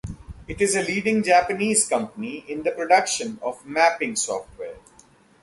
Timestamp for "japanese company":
1.21-2.43